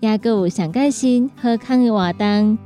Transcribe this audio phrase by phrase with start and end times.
[0.00, 2.56] 也阁有上开心、好康的活动，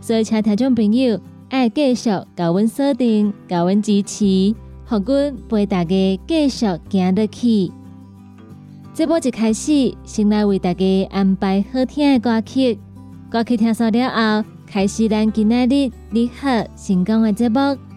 [0.00, 4.54] 所以请听众朋友爱继续甲阮锁定、甲阮支持，
[4.86, 7.70] 互阮陪大家继续行落去。
[8.92, 12.78] 这波一开始，先来为大家安排好听的歌曲，
[13.30, 17.89] 歌曲听完了后，开始咱今仔日你好成功的节目。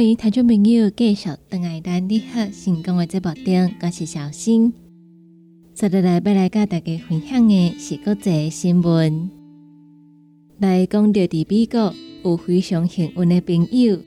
[0.00, 4.72] 欢迎听众朋友继续登来咱你好成功的节目中，我是小新。
[5.74, 9.28] 接下来要来跟大家分享的是国际新闻。
[10.58, 11.94] 来讲到伫美国
[12.24, 13.98] 有非常幸运的朋友，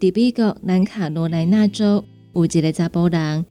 [0.00, 2.02] 伫美国南卡罗来纳州
[2.34, 3.44] 有一个查甫人，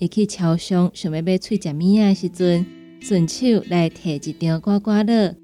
[0.00, 2.66] 伊去超商想要买喙食物仔的时阵，
[3.00, 5.34] 顺手来摕一张刮刮乐，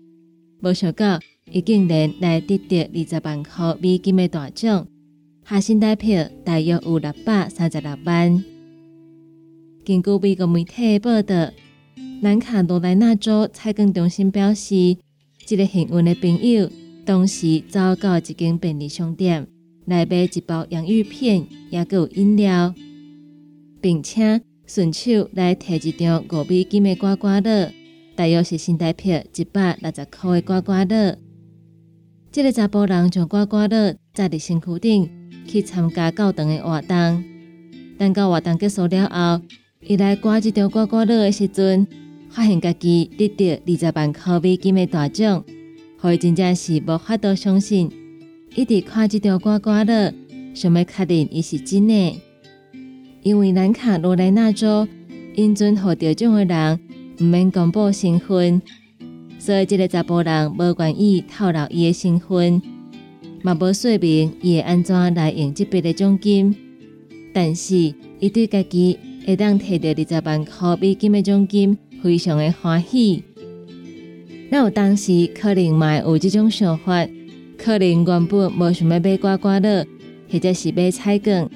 [0.61, 1.19] 无想到
[1.51, 4.87] 伊竟然来得到二十万块美金的大奖。
[5.49, 8.43] 下新代票大约有六百三十六万。
[9.85, 11.53] 根据美国媒体报道，
[12.21, 14.97] 南卡罗来纳州采购中心表示，
[15.47, 16.69] 这个幸运的朋友
[17.05, 19.47] 当时走到一间便利商店
[19.85, 22.75] 来买一包洋芋片，也有饮料，
[23.81, 27.71] 并且顺手来摕一张五美金的刮刮乐，
[28.17, 31.17] 大约是新台票一百六十块的刮刮乐。
[32.33, 35.09] 这个查甫人将刮刮乐扎伫身躯顶。
[35.47, 37.25] 去参加教堂的活动，
[37.99, 39.43] 等到活动结束了后，
[39.81, 41.87] 伊来刮这张刮刮乐的时阵，
[42.29, 45.45] 发现家己得到二十万块美金的大奖，
[46.01, 47.91] 所以真正是无法度相信。
[48.55, 50.13] 一直看这张刮刮乐，
[50.55, 52.21] 想要确定伊是真的。
[53.23, 54.87] 因为南卡罗来纳州
[55.35, 56.81] 因准获得奖的人
[57.21, 58.63] 毋免公布身份，
[59.39, 62.63] 所以这个查甫人无愿意透露伊的身份。
[63.47, 66.53] 嘛无说明伊会安怎来用这笔的奖金，
[67.33, 73.23] 但是伊对家己会当摕到二十万块美金的奖金非常的欢喜。
[74.51, 77.07] 那有当时可能嘛有这种想法，
[77.57, 79.87] 可能原本无想要买刮刮乐，
[80.29, 81.49] 或者是买彩券，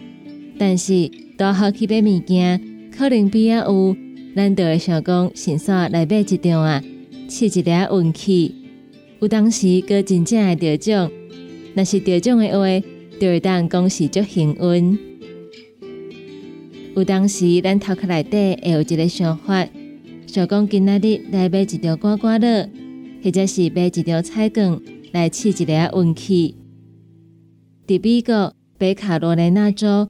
[0.56, 2.62] 但是多好去买物件，
[2.96, 3.96] 可能比较有，
[4.37, 6.81] 咱就会想讲，先煞来买一张啊，
[7.28, 8.54] 试一下运气。
[9.19, 11.10] 有当时个真正会得奖，
[11.75, 12.87] 若是得奖的话，
[13.20, 14.99] 就会当讲是足幸运。
[16.96, 19.67] 有当时咱头壳内底会有一个想法，
[20.26, 22.69] 想讲今仔日来买一条刮刮乐，
[23.22, 24.81] 或者是买一条彩卷
[25.12, 26.56] 来试一下运气。
[27.87, 30.08] 伫美国北卡罗来纳州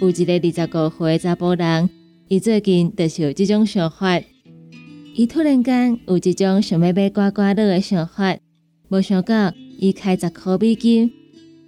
[0.00, 1.90] 有一个二十五岁查甫人，
[2.28, 4.20] 伊最近就是有即种想法，
[5.14, 8.38] 伊突然间有一种想要买刮刮乐的想法。
[8.88, 11.10] 无想到，伊开十箍美金，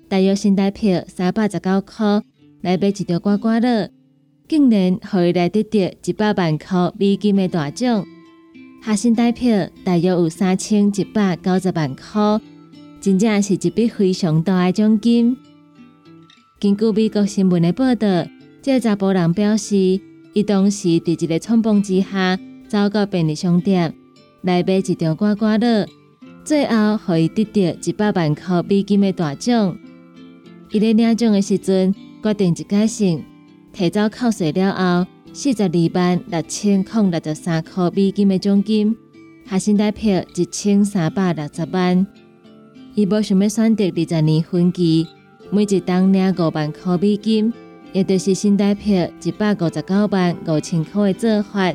[0.07, 2.23] 大约新台票三百十九箍
[2.61, 3.89] 来买一条刮刮乐，
[4.47, 8.05] 竟然可以来得到一百万箍美金的大奖。
[8.85, 12.39] 下新台票大约有三千一百九十万箍，
[13.01, 15.35] 真正是一笔非常大的奖金。
[16.61, 18.27] 根据美国新闻的报道，
[18.61, 19.99] 这查甫人表示，
[20.35, 22.39] 伊当时伫一个冲动之下，
[22.69, 23.95] 走到便利商店
[24.43, 25.87] 来买一条刮刮乐。
[26.45, 29.79] 最后可以得到一百万块美金的大奖。
[30.71, 33.23] 伊咧领奖的时阵，决定一改性，
[33.73, 38.97] 提早扣税了后，四十二万六千零六十三块美金的奖金，
[39.49, 42.07] 下新贷票一千三百六十万。
[42.95, 45.07] 伊无想要选择二十年分期，
[45.51, 47.53] 每一档领五万块美金，
[47.93, 51.73] 也就是新台票一百五十九万五千块的做法。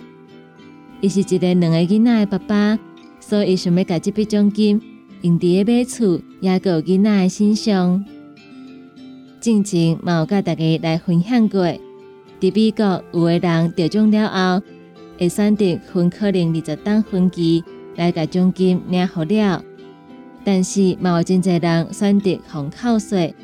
[0.99, 2.86] 伊是一个两个囡仔的爸爸。
[3.27, 4.81] 所以想要把这笔奖金
[5.21, 8.05] 用伫个买厝，也有囡仔的身上。
[9.41, 11.67] 之前嘛有甲大家来分享过，
[12.39, 14.65] 伫美国有个人得奖了后，
[15.19, 17.61] 会选择分可能二十档分期
[17.97, 19.61] 来甲奖金领好了。
[20.45, 23.35] 但是嘛有真侪人选择放扣税，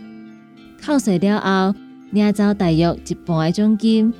[0.81, 1.77] 扣税了后
[2.11, 4.13] 领走大约一半的奖金，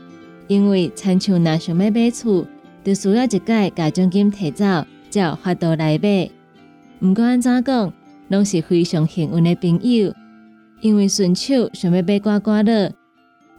[0.50, 2.46] 因为亲像若想要买厝，
[2.84, 4.66] 就需要一届甲奖金提走。
[5.14, 6.28] 叫发到来买，
[7.00, 7.94] 毋管安怎讲，
[8.30, 10.12] 拢是非常幸运的朋友。
[10.82, 12.92] 因为顺手想要买刮刮乐，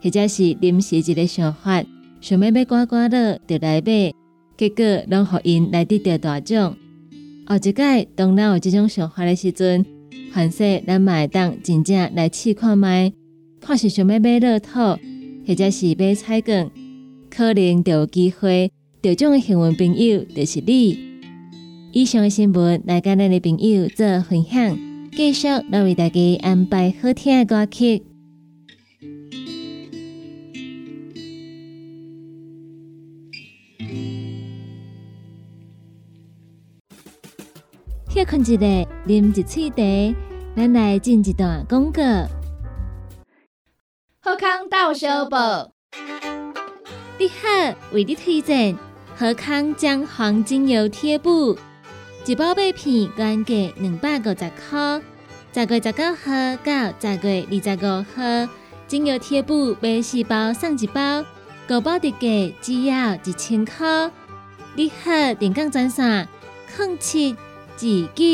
[0.02, 1.84] 或者是临时一个想法，
[2.20, 4.12] 想要买刮刮乐就来买，
[4.56, 6.76] 结果拢互因来得到大奖。
[7.46, 9.86] 后一届当咱有这种想法的时阵，
[10.32, 13.12] 凡说咱买当真正来试看卖，
[13.60, 14.98] 看是想要买乐透，
[15.46, 16.68] 或者是买彩券，
[17.30, 21.13] 可能就有机会得奖的幸运朋友就是你。
[21.96, 24.76] 以上的新闻来跟咱的朋友做分享，
[25.12, 28.02] 继续来为大家安排好听的歌曲。
[38.08, 38.58] 歇困一下，
[39.06, 40.16] 啉一喙茶，
[40.56, 42.02] 咱来进一段广告。
[44.20, 45.70] 好康到小报，
[47.20, 48.76] 你好，为你推荐
[49.14, 51.56] 好康姜黄精油贴布。
[52.26, 55.02] 一包八片，原价两百五十块。
[55.52, 58.52] 十月十九号到十月二十五号，
[58.88, 61.20] 精油贴布买四包送一包，
[61.68, 64.10] 五包特价只要一千块。
[64.74, 66.26] 你好，电讲专线：
[66.78, 68.24] 零七二九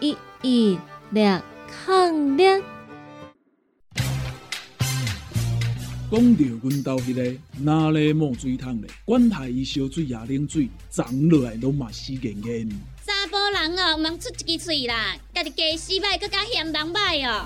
[0.00, 0.78] 一一
[1.08, 1.40] 六
[1.86, 2.62] 零六。
[6.10, 8.90] 讲到阮兜迄个哪里冒水桶咧？
[9.06, 12.68] 管他伊烧水也冷水，长落来拢嘛死严严。
[13.10, 15.16] 查甫人哦，毋通出一支嘴啦！
[15.34, 17.44] 家己家洗歹，更加嫌人歹哦。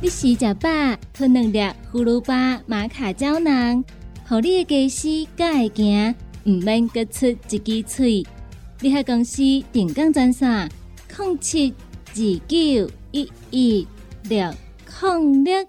[0.00, 0.68] 你食食饱，
[1.12, 1.58] 吞两粒
[1.92, 3.84] 葫芦巴、玛卡胶囊，
[4.28, 8.24] 互你的家洗更会行，毋免各出一支嘴。
[8.80, 10.70] 你喺公司定岗专线：
[11.18, 11.74] 零七
[12.10, 12.14] 二
[12.46, 13.88] 九一一
[14.28, 14.54] 六
[15.02, 15.66] 零六。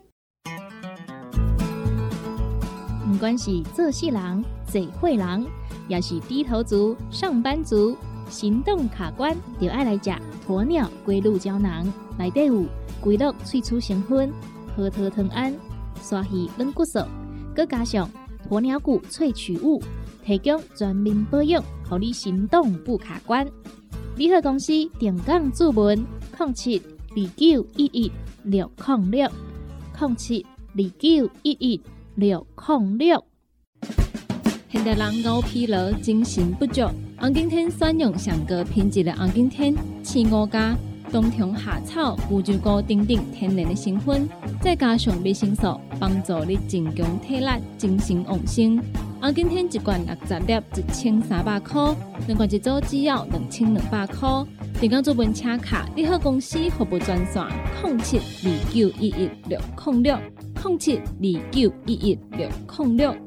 [3.07, 5.47] 不管是做事人、做会人，
[5.87, 7.97] 也是低头族、上班族。
[8.29, 10.11] 行动卡关，就爱来食
[10.47, 12.65] 鸵鸟龟鹿胶囊，内底有
[13.01, 14.31] 龟鹿萃取成分，
[14.75, 15.53] 核桃藤胺、
[16.01, 16.99] 刷鱼软骨素，
[17.55, 18.09] 佮加上
[18.49, 19.81] 鸵鸟骨萃取物，
[20.23, 23.47] 提供全面保养，让你行动不卡关。
[24.15, 26.05] 联合公司定岗注文：
[26.39, 26.81] 零七
[27.11, 28.11] 二九一一
[28.43, 29.29] 六零六
[29.99, 31.81] 零七二九一一
[32.15, 33.23] 六零六。
[34.69, 36.81] 现代人熬疲劳，精神不足。
[37.19, 40.77] 红景天选用上高品质的红景天，青五家
[41.11, 44.29] 冬虫夏草、乌鸡菇等等天然的成分，
[44.61, 48.79] 再加上维生素，帮助你增强体力、精神旺盛。
[49.19, 51.91] 红景天一罐六十粒，一千三百块；
[52.27, 54.29] 两罐一组只要两千两百块。
[54.79, 57.43] 订购做本车卡，你好公司服务专线：
[57.83, 60.15] 零七二九一一六零六
[60.63, 62.47] 零七二九一一六
[62.77, 63.26] 零六。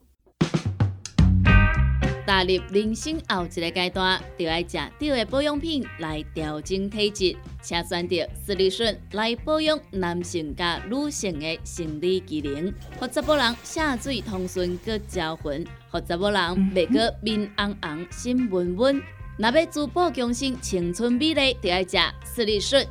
[2.25, 16.39] 踏入人生后一个阶段，就要食对的保养品来调整体质，请选择斯利顺来保养男性加女性的生理机能，让查某人下水通顺个招魂，让查某人
[16.73, 19.01] 袂个面红红心温温。
[19.37, 22.85] 若要珠宝强身、青春美丽，就要食斯利顺。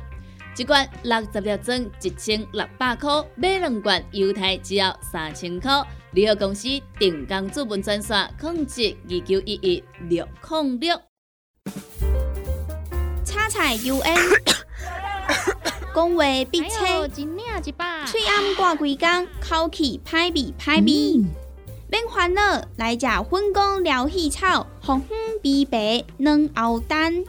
[0.57, 5.71] 一罐六十粒装，一千六百块；买两罐，犹太只要三千块。
[6.13, 6.67] 联合公司
[6.99, 11.01] 定岗资本专线：控制二九一一六零六。
[13.23, 14.17] 叉菜 U N，
[15.95, 21.23] 讲话必切，嘴暗挂几工，口气歹味歹味。
[21.89, 27.23] 免烦恼，来食粉工疗气草，红粉枇杷软藕丹，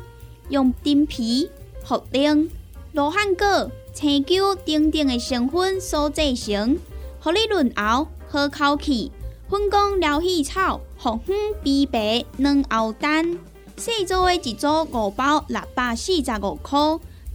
[0.48, 1.48] 用丁皮、
[1.86, 2.48] 茯苓。
[2.92, 6.76] 罗汉果、青椒等等的成分所制成，
[7.20, 9.12] 合你润喉好口气。
[9.50, 13.38] 粉工疗气草、红粉枇杷软藕丹，
[13.76, 16.78] 细组的一组五包六百四十五块，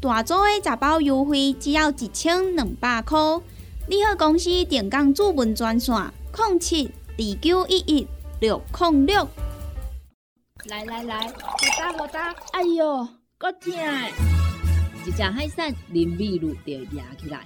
[0.02, 3.20] 大组的十包优惠只要一千两百块。
[3.88, 5.94] 你好，公司电工主文专线：
[6.36, 8.08] 零七二九一一
[8.40, 9.28] 六零六。
[10.66, 11.34] 来来来，好
[11.78, 13.72] 打好打，哎呦，够痛！
[15.06, 17.46] 一只海扇淋雨露就压起来，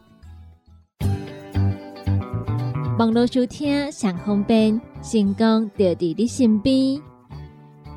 [3.01, 7.01] 网络收听上方便，成功就伫你身边。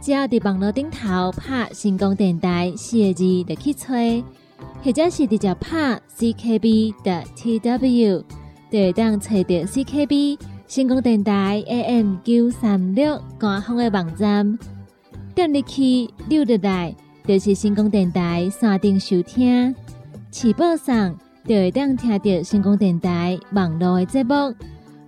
[0.01, 4.25] 只要伫网络顶头拍“成功电台”四个字，就去吹，
[4.83, 8.25] 或者是直接拍 “ckb” 的 “tw”，
[8.71, 14.59] 就会当找到 CKB 成功电台 AM 九三六官方的网站。
[15.35, 16.97] 点入去溜入来，
[17.27, 19.75] 就是成功电台山顶收听，
[20.31, 21.15] 起播上
[21.47, 24.55] 就会当听到成功电台网络的节目。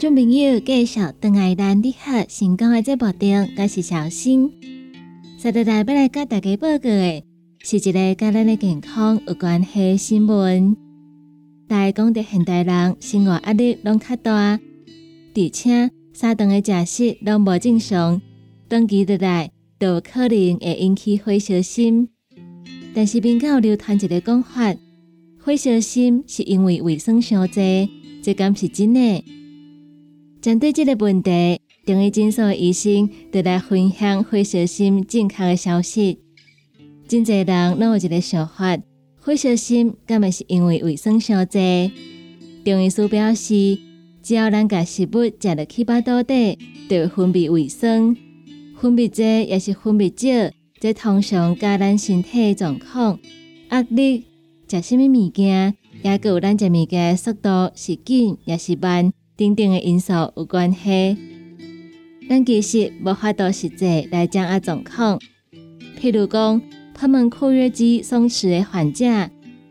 [0.00, 4.50] 众朋友继续邓爱兰你好，成功的节目中，我是小新。
[5.36, 7.22] 接下来要来甲大家报告的，
[7.62, 10.74] 是一个跟咱的健康有关系的新闻。
[11.68, 14.32] 大家讲的现代人生活压力拢较大，
[15.34, 18.22] 而且三顿的食食拢无正常，
[18.70, 22.08] 长期下来都可能会引起火烧心。
[22.94, 24.74] 但是民间流传一个讲法，
[25.44, 27.90] 火烧心是因为卫生上济，
[28.22, 29.22] 这敢是真的？
[30.40, 36.18] 针对这个问题，中医诊所医生就来分享火烧心正确的消息。
[37.06, 38.78] 真侪人拢有一个想法，
[39.20, 41.92] 火烧心敢咪是因为卫生上济？
[42.64, 43.78] 中医师表示，
[44.22, 46.56] 只要咱甲食物食得七八度底，
[46.88, 48.16] 就会分泌卫生。
[48.78, 53.18] 分泌多也是分泌少，这通常甲咱身体状况、
[53.70, 54.24] 压力、
[54.66, 59.12] 食什么物件，也有咱食物件速度是紧也是慢。
[59.40, 61.16] 等等的因素有关系，
[62.28, 65.18] 但其实无法度实际来掌握状况。
[65.98, 66.60] 譬如讲，
[66.92, 69.06] 喷门括约肌松弛的患者，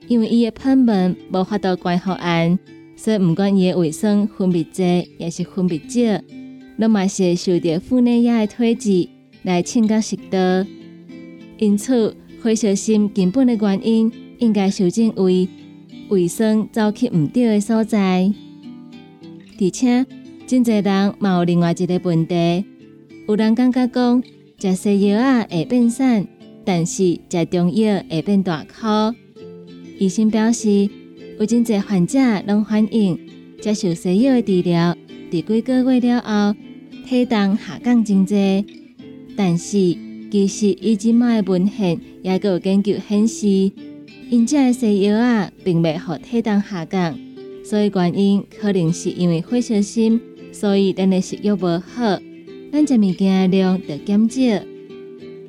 [0.07, 2.57] 因为伊的喷门无法度关好按，
[2.95, 6.19] 所以毋管伊的卫生分泌多也是分泌少，
[6.77, 9.07] 拢嘛是受到腹内压的推挤
[9.43, 10.65] 来侵到食道。
[11.59, 15.47] 因此，火烧心根本的原因应该修正为
[16.07, 18.33] 卫生走去毋对的所在。
[19.61, 20.05] 而且，
[20.47, 22.63] 真侪人嘛有另外一个问题，
[23.27, 24.23] 有人感觉讲
[24.57, 26.03] 食西药啊会变瘦，
[26.63, 29.13] 但是食中药会变大颗。
[29.97, 30.89] 医生表示，
[31.37, 33.19] 有真侪患者拢反映
[33.61, 34.95] 接受西药的治疗，
[35.29, 36.55] 伫几个月了后，
[37.05, 38.65] 体重下降真侪。
[39.35, 39.71] 但是
[40.31, 43.47] 其实伊即卖的文献也有研究显示，
[44.29, 47.19] 因食的西药啊并未互体重下降。
[47.69, 50.19] 所以原因可能是因为火烧心，
[50.51, 52.19] 所以咱的食欲无好，
[52.71, 54.65] 咱食物件量就减少。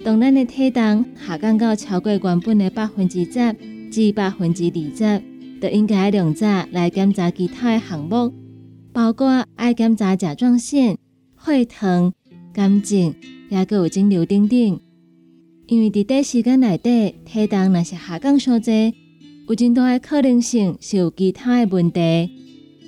[0.04, 3.56] 当咱的体重下降到超过原本的百分之十
[3.90, 5.22] 至百分之二十，
[5.62, 8.34] 就应该量早来检查其他的项目，
[8.92, 10.98] 包括爱检查甲状腺、
[11.42, 12.12] 血糖、
[12.52, 13.14] 肝症，
[13.48, 14.78] 也个有肿瘤等等。
[15.68, 18.92] 因为伫短时间内底，体重若是下降伤济。
[19.50, 22.30] 有真大的可能性是有其他的问题，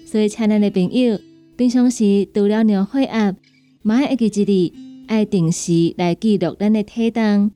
[0.06, 1.18] 所以亲爱的朋友，
[1.56, 3.34] 平常时除了量血压，
[3.82, 4.72] 嘛爱记一日
[5.08, 7.50] 爱定时来记录咱的体重。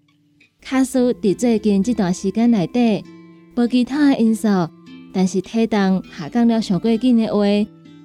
[0.60, 3.04] 卡数伫最近这段时间内底，
[3.54, 4.48] 无其他的因素，
[5.12, 7.44] 但是体重下降了上过紧的话，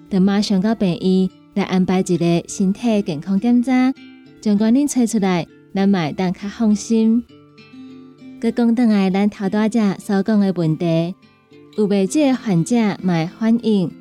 [0.08, 3.92] 就马上到病院来安排一个身体健康检查，
[4.40, 7.24] 将原因找出来，咱买当较放心。
[8.42, 11.14] 佮讲倒来，咱头大只所讲的问题，
[11.78, 13.92] 有袂即个患者卖反应，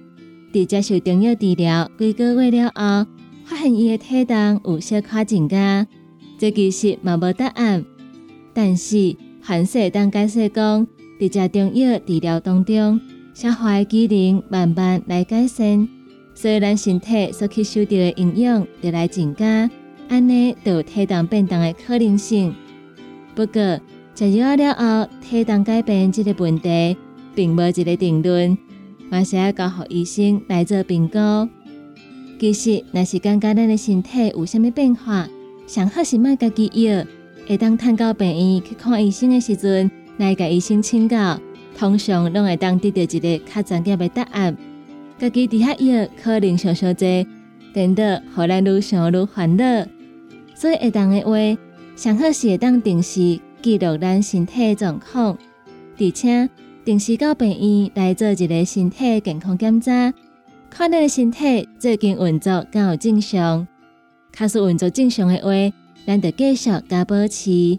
[0.51, 3.07] 伫接受中药治疗几个月了后，
[3.45, 5.87] 发现伊的体重有小可增加，
[6.39, 7.85] 这其实嘛无答案。
[8.55, 10.87] 但是，患者当解释讲，
[11.21, 12.99] 伫食中药治疗当中，
[13.35, 15.87] 消化的机能慢慢来改善，
[16.35, 19.69] 所以咱身体所吸收到的营养就来增加，
[20.09, 22.55] 安尼就有体重变动的可能性。
[23.35, 23.79] 不过，
[24.21, 26.95] 食药了后，体重改变这个问题，
[27.35, 28.59] 并无一个定论，
[29.11, 31.19] 还是要交互医生来做评估。
[32.39, 35.27] 其实，若是感觉咱的身体有啥物变化，
[35.67, 37.03] 上好是买家己药，
[37.49, 41.41] 会当探到病院去看医生的时阵，来甲医生请教，
[41.79, 44.55] 通常拢会当得到一个较专业的答案。
[45.19, 47.27] 家己伫遐药可能上小济，
[47.73, 49.87] 等到互咱愈想愈烦恼，
[50.55, 51.59] 所以会当的话，
[51.97, 53.41] 上好是会当定时。
[53.63, 55.37] 记录咱身体状况，
[55.99, 56.49] 而且
[56.85, 60.13] 定时到病院来做一个身体健康检查，
[60.71, 63.67] 看咱的身体最近运作敢有正常。
[64.33, 65.51] 假使运作正常的话，
[66.07, 67.79] 咱就继续加保持。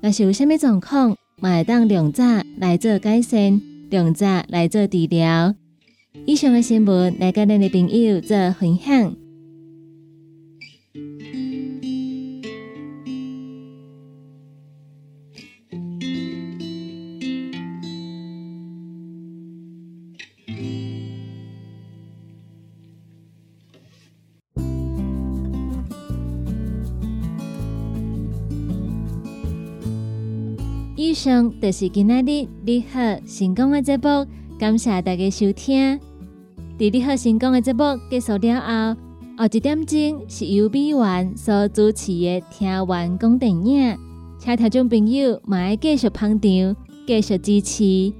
[0.00, 2.24] 若是有啥物状况，嘛会当量早
[2.58, 5.54] 来做改善，量早来做治疗。
[6.26, 9.14] 以上的新闻来跟咱的朋友做分享。
[30.98, 34.26] 以上就是今仔日你好成功的节目，
[34.58, 35.96] 感谢大家收听。
[36.76, 39.00] 在你好成功的节目结束了后，
[39.36, 43.96] 后一点钟是由美元所主持的听完讲电影，
[44.40, 48.12] 请听众朋友嘛爱继续捧场，继续支持。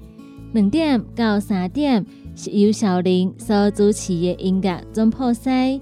[0.53, 5.81] 两点到三点是由小林所主持的音乐总破塞，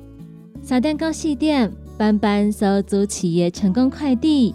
[0.62, 4.54] 三点到四点班班所主持的成功快递。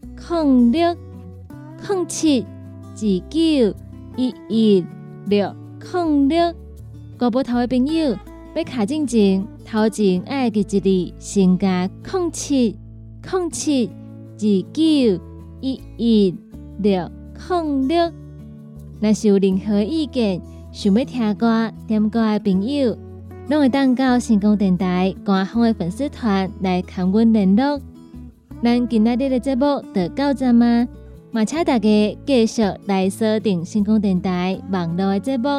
[0.29, 0.95] 零六
[1.89, 2.95] 零七二
[3.27, 3.75] 九
[4.15, 4.85] 一一
[5.25, 5.53] 六
[5.91, 6.53] 零六，
[7.17, 8.15] 国宝头的朋友
[8.53, 12.77] 要卡进前，头前爱记一字，先加零七
[13.31, 14.39] 零七二
[14.71, 15.23] 九
[15.59, 16.35] 一一
[16.77, 17.09] 六
[17.49, 18.11] 零六。
[19.01, 20.39] 若是有任何意见，
[20.71, 22.95] 想要听歌点歌的朋友，
[23.49, 27.81] 拢会当到成功电台官方的粉丝团来跟阮联络。
[28.63, 30.87] 咱今仔日的节目就到这吗？
[31.31, 35.49] 嘛，请大家继续来锁定星空电台网络的节目。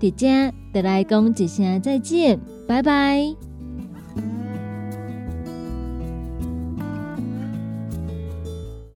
[0.00, 3.45] 伫遮，就来讲一声再见，拜拜。